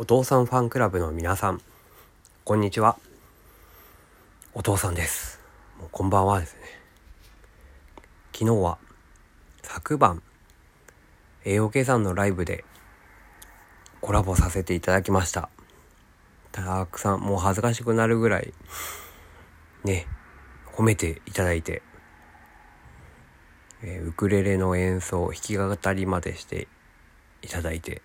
[0.00, 1.60] お父さんファンクラブの皆さん
[2.44, 3.00] こんにちは。
[4.54, 5.40] お父さんです。
[5.76, 6.60] もうこんばんはですね。
[8.32, 8.78] 昨日は
[9.60, 10.22] 昨晩
[11.44, 12.64] 栄養計算のライブで
[14.00, 15.48] コラボさせていただきました。
[16.52, 18.54] たくさんもう恥ずかしくなるぐらい
[19.82, 20.06] ね
[20.76, 21.82] 褒めていただいて、
[23.82, 26.68] えー、ウクレレの演奏弾き語りまでして
[27.42, 28.00] いただいて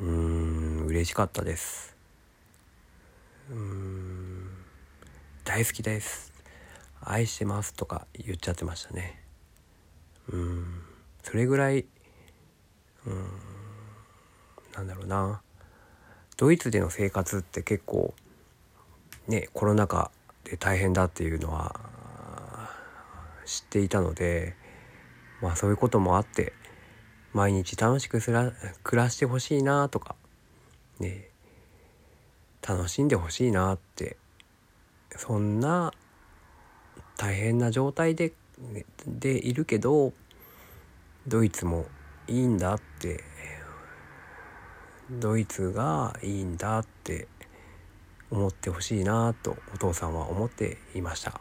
[0.00, 1.96] うーん嬉しかったです。
[3.50, 4.48] うーん
[5.44, 6.32] 大好きです。
[7.00, 9.22] 愛してますとか言っちゃってましたね。
[10.30, 10.82] うん
[11.22, 11.84] それぐらい
[13.06, 13.26] うん
[14.74, 15.42] なんだろうな。
[16.36, 18.14] ドイツでの生活って結構
[19.28, 20.10] ねコロナ禍
[20.44, 21.78] で大変だっていうのは
[23.44, 24.56] 知っていたので
[25.40, 26.52] まあそういうこともあって
[27.32, 30.16] 毎日楽しくすら暮らしてほしいなとか
[31.00, 31.28] ね
[32.66, 34.16] 楽しんでほしいなって
[35.16, 35.92] そんな
[37.16, 38.32] 大変な状態で
[39.06, 40.12] でいるけど
[41.26, 41.86] ドイツも
[42.28, 43.24] いいんだって
[45.10, 47.28] ドイツがいいんだって
[48.30, 51.40] 思ってほしいなとお父さんは思っていました。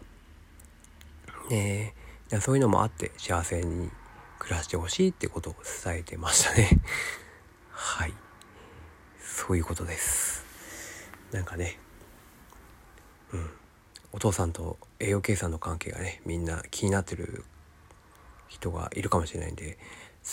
[1.50, 1.94] ね
[2.40, 3.90] そういうのもあって幸せに
[4.42, 6.82] 暮らしてほしいってことを伝えてましたね。
[7.70, 8.14] はい。
[9.20, 10.44] そういうことです。
[11.32, 11.78] なんかね。
[13.34, 13.52] うん。
[14.12, 17.46] お父さんと栄養計算の関係がねみんな気になってる
[18.48, 19.78] 人がいるかもしれないんで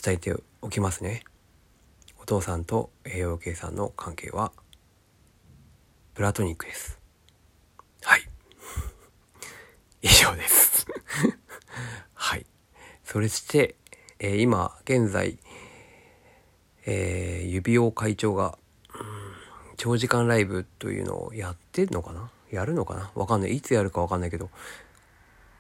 [0.02, 1.22] 伝えておきますね。
[2.16, 4.52] お父さんと栄養計算の関係は
[6.14, 6.98] プラトニックです。
[8.00, 8.26] はい。
[10.00, 10.86] 以上です。
[12.14, 12.46] はい。
[13.04, 13.74] それして
[14.20, 15.38] えー、今現在、
[16.86, 18.58] えー、指輪会長が、
[18.94, 19.00] うん、
[19.77, 22.30] 長時間ライブというのをやってんのかな？
[22.50, 23.10] やるのかな？
[23.14, 23.56] わかんない。
[23.56, 24.50] いつやるかわかんないけど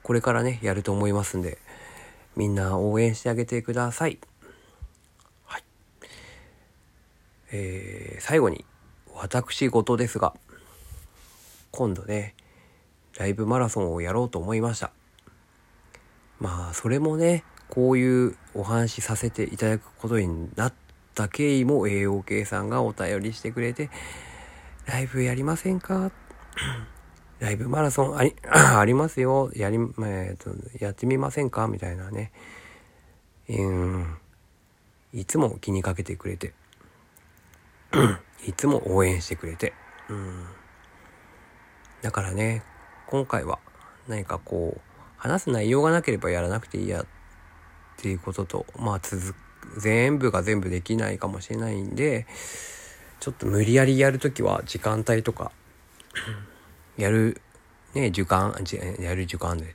[0.02, 1.58] これからねやると思いますんで
[2.34, 4.18] みんな応援してあげてください。
[5.44, 5.64] はい。
[7.52, 8.64] えー、最後に
[9.14, 10.34] 私事ですが
[11.70, 12.34] 今度ね
[13.18, 14.90] ライブマラソンをやろうと思いました。
[16.40, 20.74] まあそれもねこういうお話しさせていただくことになっ
[21.14, 23.90] た経緯も栄養系さんがお便りしてくれて、
[24.86, 26.10] ライブやりませんか？
[27.40, 29.50] ライブマラソンあり、 ありますよ。
[29.54, 31.68] やり、えーと、やってみませんか？
[31.68, 32.32] みたいなね。
[33.48, 34.18] うん。
[35.12, 36.52] いつも気にかけてくれて。
[38.46, 39.72] いつも応援してくれて。
[40.08, 40.46] うん。
[42.02, 42.62] だからね、
[43.06, 43.58] 今回は
[44.08, 44.80] 何かこう、
[45.16, 47.04] 話す内容がなければやらなくていいや
[47.98, 49.36] っていうことと、まあ続く
[49.76, 52.26] 全部が全部できないかもしれないんで、
[53.20, 55.50] ちょっと無理やりやるときは時間帯とか、
[56.96, 57.40] やる、
[57.94, 58.54] ね、時間、
[59.00, 59.74] やる時間で、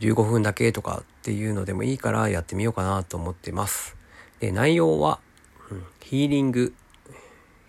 [0.00, 3.96] 15分だけとかっていうのでもいいからやってみようかなと思ってます。
[4.40, 5.18] で、内容は、
[6.00, 6.74] ヒーリング、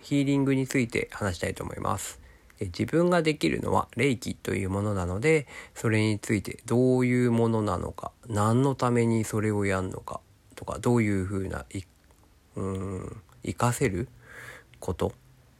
[0.00, 2.20] ヒーリングについて話したいと思います。
[2.66, 10.20] 自分ができるのは霊気というものなのでそれについてどういうものなのか何のためにそれをやるのか
[10.56, 11.64] とかどういうふうな
[12.56, 14.08] うん活かせる
[14.78, 15.12] こと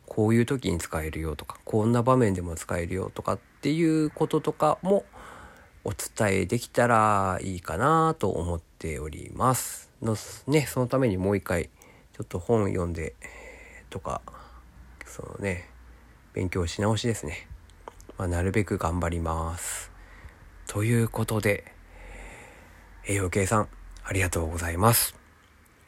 [0.06, 5.04] こういう時に使えるよとかこんな場面でも使えるよとかっていうこととかも
[5.84, 9.90] お伝えできたらいいかなと思っております。
[10.02, 10.16] の
[10.46, 11.70] ね、そのためにもう一回
[12.12, 13.14] ちょっと本読んで
[13.88, 14.20] とか
[15.06, 15.68] そのね
[16.32, 17.48] 勉強し直しですね。
[18.18, 19.90] まあ、なるべく頑張ります。
[20.66, 21.72] ということで、
[23.06, 23.68] 栄養計算
[24.04, 25.16] ありがとうございます。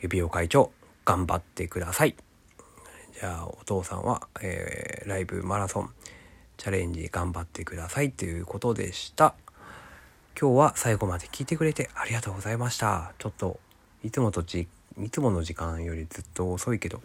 [0.00, 0.72] 指輪会長、
[1.04, 2.16] 頑張ってください。
[3.18, 5.90] じゃあ、お父さんは、えー、ライブマラソン
[6.56, 9.34] チャレンジ頑張ってくださいということでした。
[10.40, 13.12] 今日は最後まで聞いてくれてありがとうございました。
[13.18, 13.60] ちょっと、
[14.02, 14.66] いつもとじ、
[15.00, 17.00] いつもの時間よりずっと遅いけど、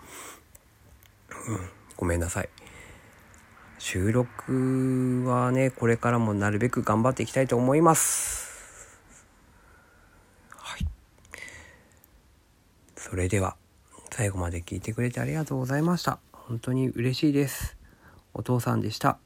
[1.47, 2.49] うん、ごめんなさい。
[3.79, 8.99] 収録はね、これからもなるべく頑張っていきたいと思います。
[10.55, 10.87] はい。
[12.95, 13.55] それでは、
[14.11, 16.19] 最後まで聞いてくれてありがとうございました。
[16.31, 17.77] 本当に嬉しいです。
[18.33, 19.19] お父さんでした。